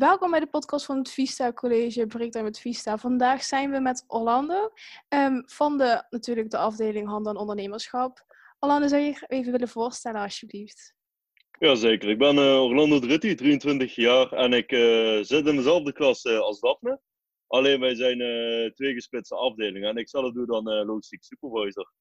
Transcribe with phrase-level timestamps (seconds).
[0.00, 2.98] Welkom bij de podcast van het Vista College Breakdown met Vista.
[2.98, 4.72] Vandaag zijn we met Orlando
[5.08, 8.24] um, van de, natuurlijk de afdeling Handel en Ondernemerschap.
[8.58, 10.94] Orlando, zou je je even willen voorstellen alsjeblieft?
[11.58, 16.24] Jazeker, ik ben uh, Orlando Dritti, 23 jaar en ik uh, zit in dezelfde klas
[16.24, 17.00] uh, als Daphne.
[17.46, 18.18] Alleen wij zijn
[18.74, 21.92] twee gesplitste afdelingen en ik zelf doe dan logistiek supervisor.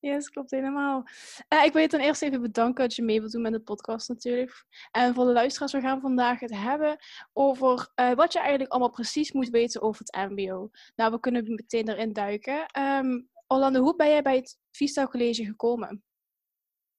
[0.00, 1.04] Yes, klopt helemaal.
[1.48, 3.60] Uh, ik wil je ten eerste even bedanken dat je mee wilt doen met de
[3.60, 4.64] podcast natuurlijk.
[4.90, 6.98] En voor de luisteraars, we gaan vandaag het hebben
[7.32, 10.70] over uh, wat je eigenlijk allemaal precies moet weten over het mbo.
[10.96, 12.66] Nou, we kunnen meteen erin duiken.
[12.80, 16.04] Um, Orlando, hoe ben jij bij het Vista College gekomen?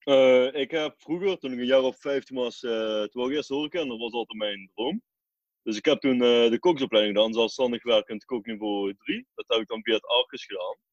[0.05, 3.49] Uh, ik heb vroeger, toen ik een jaar of 15 was, toen wou ik eerst
[3.49, 5.01] horeca dat was altijd mijn droom.
[5.63, 9.27] Dus ik heb toen de koksopleiding gedaan, zelfstandig werkend kookniveau 3.
[9.35, 10.90] Dat heb ik dan via het Arcus gedaan.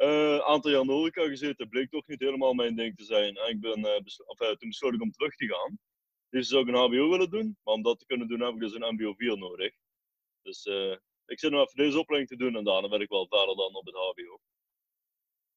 [0.00, 3.04] Een uh, aantal jaar in de horeca gezeten, bleek toch niet helemaal mijn ding te
[3.04, 3.36] zijn.
[3.36, 5.78] En ik ben, uh, bes of, uh, toen besloot ik om terug te gaan.
[6.28, 8.60] Dus zou ik een HBO willen doen, maar om dat te kunnen doen heb ik
[8.60, 9.72] dus een MBO 4 nodig.
[10.42, 10.66] Dus
[11.26, 13.74] ik zit nog even deze opleiding te doen en daarna ben ik wel verder dan
[13.74, 14.40] op het HBO.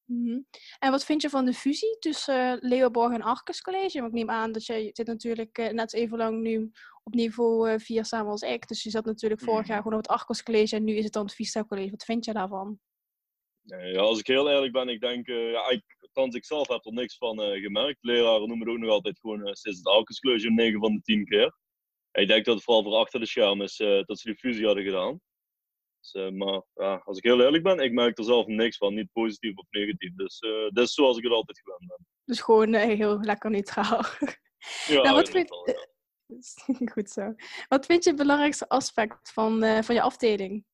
[0.04, 0.46] Mm -hmm.
[0.78, 4.00] En wat vind je van de fusie tussen Leeuwenborg en Arcus College?
[4.00, 6.70] Want ik neem aan dat jij zit natuurlijk net even lang nu
[7.02, 8.68] op niveau 4 samen als ik.
[8.68, 9.72] Dus je zat natuurlijk vorig mhm.
[9.72, 11.90] jaar gewoon op het Arcus College en nu is het dan het Vista College.
[11.90, 12.80] Wat vind je daarvan?
[13.64, 16.84] Ja, als ik heel eerlijk ben, ik denk, uh, ja, ik, althans ik zelf heb
[16.84, 17.98] er niks van uh, gemerkt.
[18.04, 21.24] Leraren noemen het ook nog altijd gewoon uh, sinds het Alkensclosure 9 van de 10
[21.24, 21.56] keer.
[22.12, 24.84] ik denk dat het vooral voor achter de scherm is dat ze die fusie hadden
[24.84, 25.20] gedaan.
[26.00, 29.12] Dus, maar ja, als ik heel eerlijk ben, ik merk er zelf niks van, niet
[29.12, 30.14] positief of negatief.
[30.14, 32.06] Dus dat is zoals ik het altijd gewend ben.
[32.24, 34.04] Dus gewoon heel lekker neutraal.
[34.86, 35.48] Ja, nou, wat vind...
[35.64, 36.86] ja.
[36.92, 37.34] Goed zo.
[37.68, 40.64] Wat vind je het belangrijkste aspect van, van je afdeling?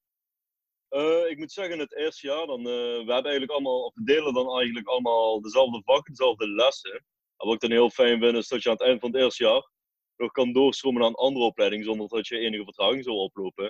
[0.91, 4.05] Uh, ik moet zeggen, het eerste jaar, dan, uh, we hebben eigenlijk allemaal, of we
[4.05, 6.95] delen dan eigenlijk allemaal dezelfde vakken, dezelfde lessen.
[7.37, 9.23] En wat ik dan heel fijn vind, is dat je aan het eind van het
[9.23, 9.71] eerste jaar
[10.17, 13.65] nog kan doorstromen naar een andere opleiding, zonder dat je enige vertraging zou oplopen.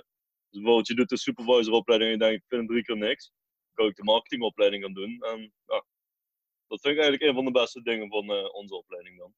[0.49, 3.31] Dus bijvoorbeeld, je doet de supervisoropleiding en je denkt, ik vind drie keer niks.
[3.65, 5.21] Dan kan ik de marketingopleiding gaan doen.
[5.21, 5.85] En ja,
[6.67, 9.33] dat vind ik eigenlijk een van de beste dingen van uh, onze opleiding dan.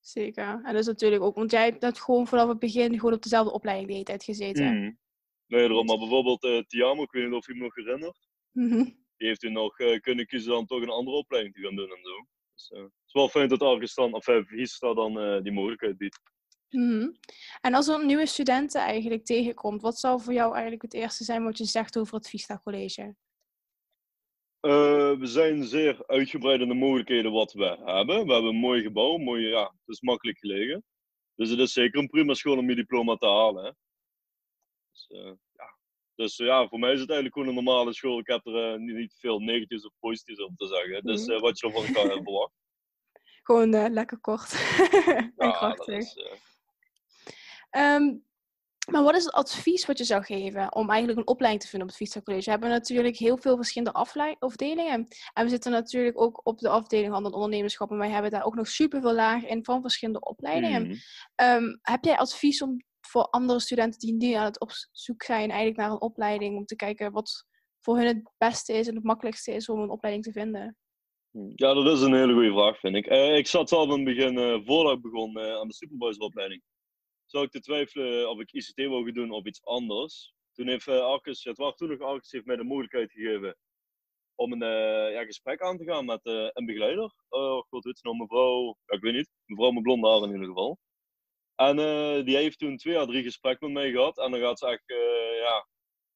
[0.00, 0.60] Zeker.
[0.64, 3.52] En dat is natuurlijk ook, want jij hebt gewoon vanaf het begin gewoon op dezelfde
[3.52, 4.74] opleiding de hele tijd gezeten.
[4.74, 4.98] Mm.
[5.46, 5.86] Nee, daarom.
[5.86, 8.28] Maar bijvoorbeeld uh, Tiamo, ik weet niet of je hem nog herinnert.
[8.52, 8.84] Mm -hmm.
[9.16, 11.90] Die heeft u nog uh, kunnen kiezen dan toch een andere opleiding te gaan doen
[11.90, 12.26] en zo.
[12.54, 16.20] Dus uh, het is wel fijn dat Argestan, of Vista dan die mogelijkheid biedt.
[16.70, 17.18] Mm -hmm.
[17.60, 21.44] En als er nieuwe studenten eigenlijk tegenkomt, wat zou voor jou eigenlijk het eerste zijn
[21.44, 23.14] wat je zegt over het Vista College?
[25.18, 28.26] we zijn zeer uitgebreid in de mogelijkheden wat we hebben.
[28.26, 30.84] We hebben een mooi gebouw, mooi, ja, het is makkelijk gelegen.
[31.34, 33.64] Dus het is zeker een prima school om je diploma te halen.
[33.64, 33.70] Hè?
[35.08, 35.76] Dus, ja.
[36.14, 38.18] dus ja, voor mij is het eigenlijk gewoon een normale school.
[38.18, 41.04] Ik heb er uh, niet, veel negatiefs of positiefs op te zeggen.
[41.04, 42.52] Dus uh, wat je ervan kan verwacht.
[43.42, 44.52] Gewoon lekker kort
[45.06, 45.96] en ja, krachtig.
[45.96, 46.16] Is,
[47.70, 48.26] um,
[48.90, 51.88] maar wat is het advies wat je zou geven om eigenlijk een opleiding te vinden
[51.88, 52.44] op het Vista College?
[52.44, 53.98] We hebben natuurlijk heel veel verschillende
[54.38, 55.08] afdelingen.
[55.32, 57.90] En we zitten natuurlijk ook op de afdeling handel en ondernemerschap.
[57.90, 60.86] En wij hebben daar ook nog superveel lagen in van verschillende opleidingen.
[60.86, 60.96] Mm.
[61.46, 65.48] Um, heb jij advies om voor andere studenten die nu aan het op zoek zijn
[65.48, 67.46] eigenlijk naar een opleiding, om te kijken wat
[67.80, 70.76] voor hun het beste is en het makkelijkste is om een opleiding te vinden?
[71.54, 73.10] Ja, dat is een hele goede vraag, vind ik.
[73.10, 76.62] Uh, ik zat zelf in het begin, uh, voordat ik begon uh, aan de supervisoropleiding,
[77.26, 80.34] zou ik te twijfelen of ik ICT wou doen of iets anders.
[80.52, 83.56] Toen heeft uh, Arcus, het was toen nog Arcus, heeft mij de mogelijkheid gegeven
[84.34, 84.68] om een
[85.12, 87.14] ja, gesprek aan te gaan met een begeleider.
[87.28, 90.46] Oh god, weet je nou, mevrouw, ik weet niet, mevrouw met blonde haar in ieder
[90.46, 90.78] geval.
[91.56, 94.18] En uh, die heeft toen twee à drie gesprekken met mij gehad.
[94.18, 95.68] En dan gaat ze echt, uh, ja,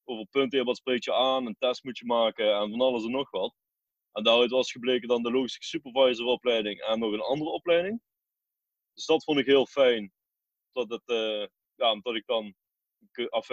[0.04, 3.10] over punten, wat spreek je aan, een test moet je maken en van alles en
[3.10, 3.54] nog wat.
[4.12, 8.00] En daaruit was gebleken dan de logistische supervisoropleiding en nog een andere opleiding.
[8.94, 10.12] Dus dat vond ik heel fijn.
[10.72, 12.54] Dat het, uh, ja, omdat ik dan
[13.30, 13.48] of,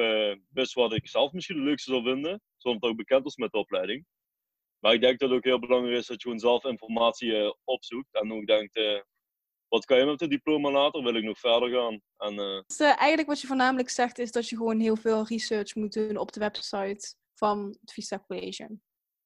[0.50, 3.52] wist wat ik zelf misschien het leukste zou vinden, zonder dat ook bekend was met
[3.52, 4.06] de opleiding.
[4.80, 8.14] Maar ik denk dat het ook heel belangrijk is dat je gewoon zelf informatie opzoekt
[8.14, 8.76] en ook denkt,
[9.70, 11.04] wat kan je met het diploma later?
[11.04, 12.02] Wil ik nog verder gaan?
[12.18, 12.62] En, uh...
[12.68, 15.94] dus, uh, eigenlijk wat je voornamelijk zegt is dat je gewoon heel veel research moet
[15.94, 18.78] doen op de website van het Vista College.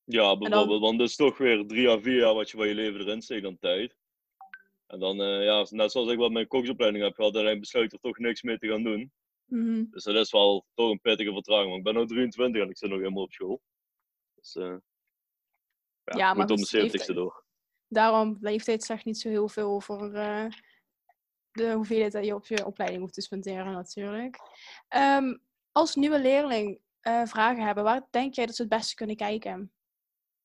[0.03, 0.69] Ja, bijvoorbeeld.
[0.69, 0.79] Dan...
[0.79, 3.21] Want het is toch weer drie à vier jaar wat je van je leven erin
[3.21, 3.95] steekt aan tijd.
[4.87, 7.99] En dan, uh, ja, net zoals ik wat mijn koksopleiding heb gehad, dan besluit er
[7.99, 9.11] toch niks mee te gaan doen.
[9.45, 9.87] Mm -hmm.
[9.91, 11.67] Dus dat is wel toch een pittige vertraging.
[11.67, 13.61] Want ik ben nu 23 en ik zit nog helemaal op school.
[14.35, 14.81] Dus ja,
[16.03, 17.45] ja, maar moet om de 70ste door
[17.93, 20.45] daarom, leeftijd zegt niet zo heel veel over uh,
[21.51, 24.37] de hoeveelheid dat je op je opleiding hoeft te spenderen natuurlijk.
[24.95, 25.41] Um,
[25.71, 29.71] als nieuwe leerling uh, vragen hebben, waar denk jij dat ze het beste kunnen kijken?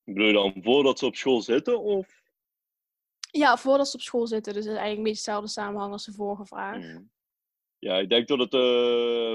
[0.04, 1.80] Bedoel je dan voordat ze op school zitten?
[1.80, 2.22] Of?
[3.30, 4.52] Ja, voordat ze op school zitten.
[4.52, 6.76] Dus het is eigenlijk een beetje hetzelfde samenhang als de vorige vraag.
[6.76, 7.10] Hmm.
[7.78, 8.60] Ja, ik denk dat het uh,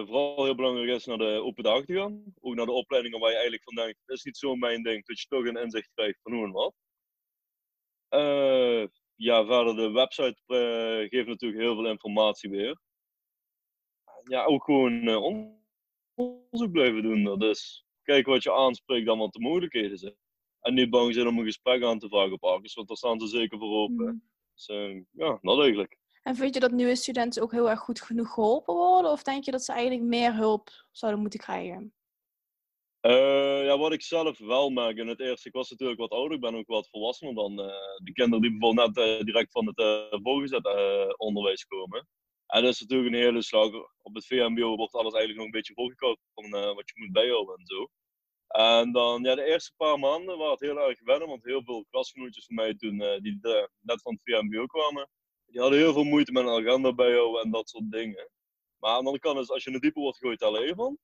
[0.05, 2.23] vooral heel belangrijk is naar de open dag te gaan.
[2.39, 5.05] Ook naar de opleidingen waar je eigenlijk van denkt, het is niet zo mijn ding,
[5.05, 6.73] dat je toch een inzicht krijgt van hoe en wat.
[8.11, 12.79] Uh, ja, verder de website uh, geeft natuurlijk heel veel informatie weer.
[14.23, 15.07] Ja, ook gewoon
[16.15, 17.23] onderzoek blijven doen.
[17.23, 20.15] Dat is kijken wat je aanspreekt dan wat de mogelijkheden zijn.
[20.61, 23.19] En niet bang zijn om een gesprek aan te vragen op Arcus, want daar staan
[23.19, 24.05] ze zeker voor open.
[24.05, 24.23] Mm.
[24.53, 24.65] Dus
[25.11, 25.99] ja, dat eigenlijk.
[26.23, 29.11] En vind je dat nieuwe studenten ook heel erg goed genoeg geholpen worden?
[29.11, 31.93] Of denk je dat ze eigenlijk meer hulp zouden moeten krijgen?
[33.01, 36.35] Uh, ja, wat ik zelf wel merk in het eerste, ik was natuurlijk wat ouder,
[36.35, 37.65] ik ben ook wat volwassener dan uh,
[38.03, 40.65] de kinderen die bijvoorbeeld net uh, direct van het voorgezet
[41.17, 42.07] onderwijs komen.
[42.47, 43.71] En dat is natuurlijk een hele slag.
[44.01, 47.55] Op het VMBO wordt alles eigenlijk nog een beetje volgekoud van wat je moet bijhouden
[47.55, 47.87] en zo.
[48.47, 51.85] En dan, ja, de eerste paar maanden waren het heel erg wennen, want heel veel
[51.89, 53.39] klasgenootjes van mij toen, die
[53.81, 55.09] net van het VMBO kwamen,
[55.45, 58.29] die hadden heel veel moeite met een agenda bijhouden en dat soort dingen.
[58.77, 60.97] Maar aan de andere kant is, als je een diepe wordt gegooid, je van.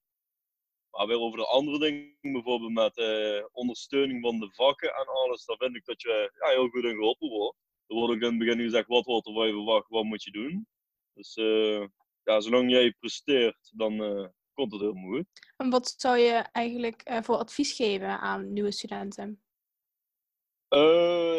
[0.92, 5.46] Maar weer over de andere dingen, bijvoorbeeld met eh, ondersteuning van de vakken en alles,
[5.46, 7.58] daar vind ik dat je ja, heel goed in geholpen wordt.
[7.88, 10.24] Er wordt ook in het begin gezegd, wat wordt er van je verwacht, wat moet
[10.24, 10.68] je doen.
[11.14, 11.86] Dus uh,
[12.24, 15.28] ja, zolang jij presteert, dan uh, komt het heel moeilijk.
[15.58, 19.42] En wat zou je eigenlijk voor advies geven aan nieuwe studenten?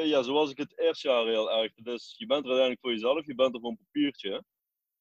[0.04, 1.74] Ja, zoals ik het eerste jaar heel erg.
[1.74, 4.44] Dus je bent er uiteindelijk voor jezelf, je bent er voor een papiertje.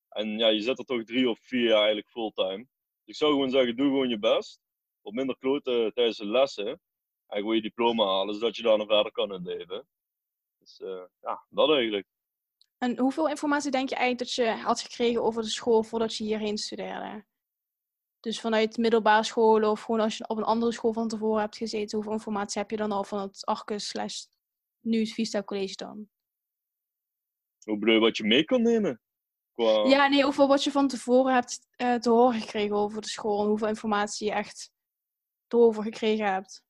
[0.10, 2.68] En ja, je zit er toch drie of vier jaar eigenlijk fulltime.
[3.08, 4.60] Ik zou gewoon zeggen, doe gewoon je best.
[5.02, 6.68] Wat minder kloten tijdens de lessen.
[7.28, 9.88] En gewoon je diploma halen, zodat je daar nog verder kan in leven.
[10.60, 12.08] Dus uh, ja, dat eigenlijk.
[12.78, 16.24] En hoeveel informatie denk je eigenlijk dat je had gekregen over de school voordat je
[16.24, 17.26] hierheen studeerde?
[18.20, 21.58] Dus vanuit middelbare scholen of gewoon als je op een andere school van tevoren hebt
[21.58, 24.26] gezeten, hoeveel informatie heb je dan al van het Arcus slash
[24.80, 26.10] nu het Vista College dan?
[27.64, 29.02] Hoe bedoel je wat je mee kan nemen?
[29.58, 29.86] Qua...
[29.86, 33.42] Ja, nee, over wat je van tevoren hebt uh, te horen gekregen over de school
[33.42, 34.72] en hoeveel informatie je echt
[35.48, 36.64] erover gekregen hebt.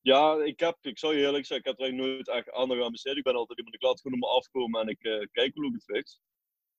[0.00, 2.82] Ja, ik heb, ik zou je eerlijk zeggen, ik heb er eigenlijk nooit echt aandacht
[2.82, 3.16] aan besteed.
[3.16, 5.66] Ik ben altijd iemand, ik laat gewoon op me afkomen en ik uh, kijk hoe
[5.66, 6.20] ik het fix.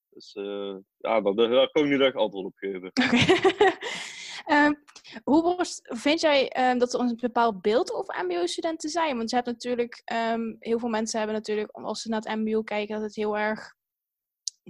[0.10, 2.92] Dus uh, ja, daar, daar kan ik niet echt antwoord op geven.
[4.66, 4.84] um,
[5.32, 9.18] hoe was, vind jij um, dat er een bepaald beeld over MBO-studenten zijn?
[9.18, 10.02] Want je hebt natuurlijk,
[10.34, 13.38] um, heel veel mensen hebben natuurlijk, als ze naar het MBO kijken, dat het heel
[13.38, 13.78] erg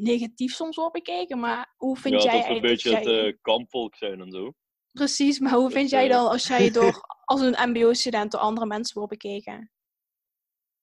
[0.01, 1.39] negatief soms wordt bekeken.
[1.39, 2.63] Maar hoe vind ja, jij eigenlijk...
[2.65, 4.53] Ja, dat een beetje het uh, kampvolk zijn en zo.
[4.91, 8.65] Precies, maar hoe dus, vind jij dan als jij door als een MBO-student door andere
[8.65, 9.71] mensen wordt bekeken?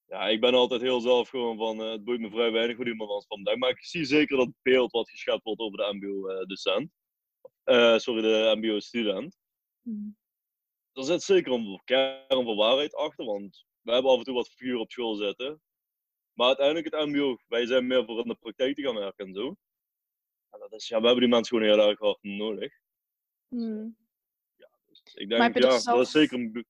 [0.06, 2.86] ja, ik ben altijd heel zelf gewoon van, uh, het boeit me vrij weinig hoe
[2.86, 3.60] iemand anders van denkt.
[3.60, 6.90] Maar ik zie zeker dat beeld wat geschept wordt over de MBO-docent.
[7.64, 9.36] Uh, eh, sorry, de MBO-student.
[9.82, 10.16] Mm.
[10.92, 14.54] Er zit zeker een kern van waarheid achter, want we hebben af en toe wat
[14.54, 15.60] vuur op school zitten.
[16.36, 19.34] Maar uiteindelijk het MBO, wij zijn meer voor in de praktijk te gaan werken en
[19.34, 19.56] zo.
[20.50, 22.72] En dat is, ja, we hebben die mensen gewoon heel erg hard nodig.
[23.48, 23.96] Mm.
[24.56, 26.66] Ja, dus ik denk, ja, dat is zeker een...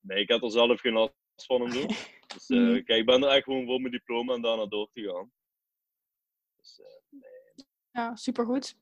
[0.00, 1.86] Nee, ik heb er zelf geen last van hem doen.
[2.34, 2.84] Dus uh, mm.
[2.84, 5.32] kijk, ik ben er echt gewoon voor mijn diploma en daarna door te gaan.
[6.56, 6.86] Dus, uh,
[7.20, 7.66] nee.
[7.90, 8.76] Ja, supergoed.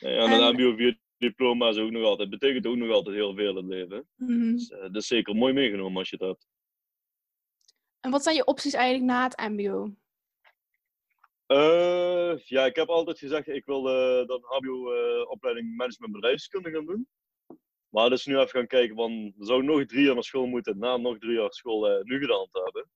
[0.00, 3.56] Nee, en een MBO-4-diploma is ook nog altijd, betekent ook nog altijd heel veel in
[3.56, 4.08] het leven.
[4.16, 6.48] Mm dus, uh, dat is zeker mooi meegenomen als je het hebt.
[8.00, 9.94] En wat zijn je opties eigenlijk na het MBO?
[12.44, 13.82] ja, ik heb altijd gezegd, ik wil
[14.26, 17.08] dan HBO-opleiding Management Bedrijfskunde gaan doen.
[17.90, 20.96] Maar dus nu even gaan kijken, van, zou nog drie jaar naar school moeten, na
[20.96, 22.90] nog drie jaar school eh, nu gedaan te hebben.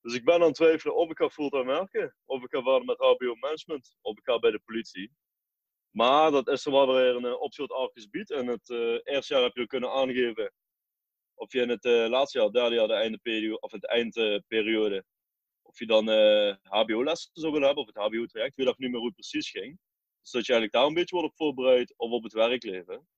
[0.00, 2.84] Dus ik ben aan het twijfelen of ik ga fulltime werken, of ik ga verder
[2.84, 5.12] met HBO management, of ik ga bij de politie.
[5.90, 8.30] Maar dat is er wel weer een uh, optie wat Arcus biedt.
[8.30, 10.52] En het uh, eerste jaar heb je kunnen aangeven
[11.38, 15.04] of je in het uh, laatste jaar, derde jaar, de eindperiode, of het eindperiode,
[15.62, 16.08] of je dan
[16.62, 18.50] HBO-lessen zou willen hebben, of het HBO-traject.
[18.50, 19.78] Ik weet nog niet meer hoe het precies ging.
[20.22, 23.08] Dus dat je eigenlijk daar een beetje wordt op voorbereid, of op het werkleven.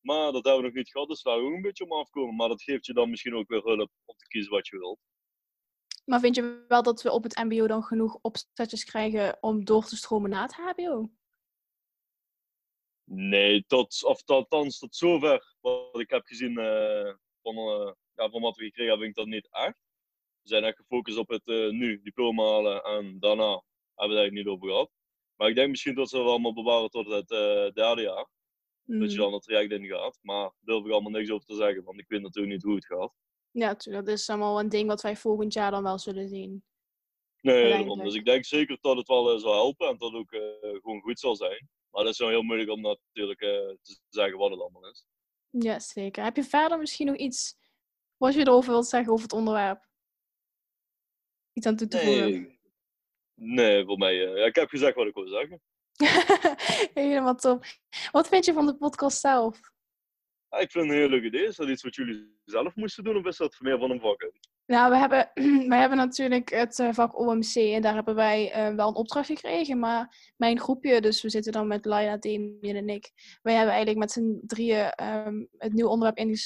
[0.00, 2.36] Maar dat hebben we nog niet gehad, dus daar ook een beetje om afkomen.
[2.36, 4.98] Maar dat geeft je dan misschien ook weer hulp om te kiezen wat je wilt.
[6.04, 9.84] Maar vind je wel dat we op het MBO dan genoeg opzetjes krijgen om door
[9.84, 11.10] te stromen na het HBO?
[13.04, 17.54] Nee, tot, of althans tot zover wat ik heb gezien uh, van,
[18.14, 19.76] ja, van wat we gekregen hebben, vind ik dat niet echt.
[20.42, 23.62] We zijn echt gefocust op het uh, nu diploma halen en daarna hebben
[23.94, 24.90] we het eigenlijk niet over gehad.
[25.36, 27.28] Maar ik denk misschien dat ze het allemaal bewaren tot het
[27.74, 28.28] derde jaar.
[28.84, 30.18] Dat je dan het traject in gaat.
[30.22, 32.74] Maar daar durf ik allemaal niks over te zeggen, want ik weet natuurlijk niet hoe
[32.74, 33.12] het gaat.
[33.50, 36.64] Ja, dat is allemaal een ding wat wij volgend jaar dan wel zullen zien.
[37.40, 37.96] Nee.
[37.96, 40.40] Dus ik denk zeker dat het wel uh, zal helpen en dat het ook uh,
[40.60, 41.68] gewoon goed zal zijn.
[41.90, 43.48] Maar dat is wel heel moeilijk om natuurlijk uh,
[43.82, 45.04] te zeggen wat het allemaal is.
[45.58, 46.24] Ja, zeker.
[46.24, 47.56] Heb je verder misschien nog iets
[48.16, 49.86] wat je erover wilt zeggen over het onderwerp?
[51.52, 52.30] Iets aan toe te voegen?
[52.30, 52.60] Nee,
[53.34, 54.14] nee voor mij.
[54.14, 55.62] ja, ik heb gezegd wat ik wil zeggen.
[57.02, 57.64] Helemaal top.
[58.10, 59.60] Wat vind je van de podcast zelf?
[60.48, 61.46] Ja, ik vind het een heel leuk idee.
[61.46, 64.22] Is dat iets wat jullie zelf moesten doen of is dat meer van een vak
[64.22, 64.48] uit?
[64.72, 65.30] Nou, we hebben,
[65.72, 69.26] wij hebben natuurlijk het eh, vak OMC en daar hebben wij uh, wel een opdracht
[69.26, 69.78] gekregen.
[69.78, 73.12] Maar mijn groepje, dus we zitten dan met Laila, Damien en ik.
[73.42, 76.36] Wij hebben eigenlijk met z'n drieën um, het nieuwe onderwerp in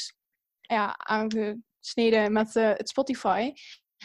[0.60, 3.52] ja, aangesneden met uh, het Spotify.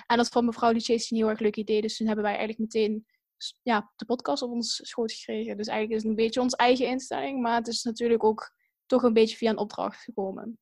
[0.08, 1.82] En dat vond mevrouw Lucchese een heel erg leuk idee.
[1.82, 3.06] Dus toen hebben wij eigenlijk meteen
[3.62, 5.58] ja, de podcast op ons schoot gekregen.
[5.58, 7.42] Dus eigenlijk is het een beetje onze eigen instelling.
[7.42, 8.54] Maar het is natuurlijk ook
[8.86, 10.60] toch een beetje via een opdracht gekomen.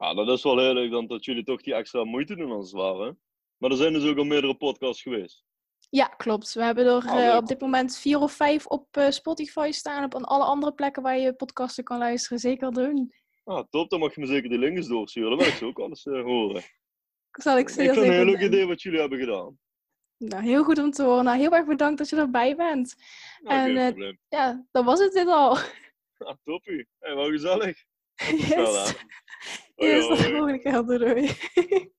[0.00, 2.70] Ah, dat is wel heel leuk dan dat jullie toch die extra moeite doen als
[2.70, 3.16] het ware.
[3.56, 5.44] Maar er zijn dus ook al meerdere podcasts geweest.
[5.90, 6.52] Ja, klopt.
[6.52, 10.04] We hebben er ah, uh, op dit moment vier of vijf op uh, Spotify staan.
[10.04, 12.38] Op alle andere plekken waar je podcasten kan luisteren.
[12.38, 13.14] Zeker doen.
[13.44, 13.90] Ah, top.
[13.90, 15.30] Dan mag je me zeker die links doorsturen.
[15.30, 16.62] Dat wil ik zo ook alles uh, horen.
[17.30, 19.58] Zal ik, ik vind het een heel leuk idee wat jullie hebben gedaan.
[20.16, 21.24] Nou, heel goed om te horen.
[21.24, 22.94] Nou, heel erg bedankt dat je erbij bent.
[23.42, 25.56] Nou, en ja, dan was het dit al.
[26.18, 26.86] Ah, toppie.
[26.98, 27.76] Hey, wel gezellig.
[28.20, 28.48] Yes.
[28.48, 28.94] Yes,
[29.80, 30.84] de volgende keer.
[30.84, 31.30] Doei.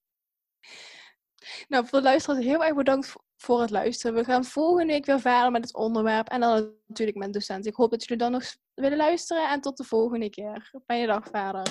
[1.67, 4.15] nou, voor de luisteraars heel erg bedankt voor het luisteren.
[4.15, 6.27] We gaan volgende week weer verder met het onderwerp.
[6.27, 7.65] En dan natuurlijk met docent.
[7.65, 9.49] Ik hoop dat jullie dan nog willen luisteren.
[9.49, 10.71] En tot de volgende keer.
[10.87, 11.63] Je dag verder.